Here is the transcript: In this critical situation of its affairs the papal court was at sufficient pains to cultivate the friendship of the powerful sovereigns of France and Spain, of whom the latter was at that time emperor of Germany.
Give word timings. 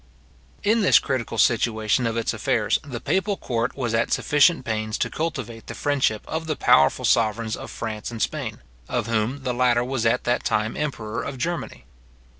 In 0.63 0.81
this 0.81 0.97
critical 0.97 1.37
situation 1.37 2.07
of 2.07 2.17
its 2.17 2.33
affairs 2.33 2.79
the 2.81 2.99
papal 2.99 3.37
court 3.37 3.77
was 3.77 3.93
at 3.93 4.11
sufficient 4.11 4.65
pains 4.65 4.97
to 4.97 5.11
cultivate 5.11 5.67
the 5.67 5.75
friendship 5.75 6.23
of 6.27 6.47
the 6.47 6.55
powerful 6.55 7.05
sovereigns 7.05 7.55
of 7.55 7.69
France 7.69 8.09
and 8.09 8.19
Spain, 8.19 8.61
of 8.89 9.05
whom 9.05 9.43
the 9.43 9.53
latter 9.53 9.83
was 9.83 10.03
at 10.07 10.23
that 10.23 10.43
time 10.43 10.75
emperor 10.75 11.21
of 11.21 11.37
Germany. 11.37 11.85